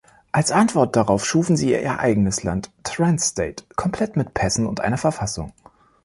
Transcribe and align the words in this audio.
Als 0.31 0.49
Antwort 0.51 0.95
darauf 0.95 1.23
schufen 1.27 1.55
sie 1.55 1.73
ihr 1.73 1.99
eigenes 1.99 2.41
Land, 2.41 2.71
„Trans-State“, 2.81 3.65
komplett 3.75 4.15
mit 4.17 4.33
Pässen 4.33 4.65
und 4.65 4.79
einer 4.79 4.97
Verfassung. 4.97 5.53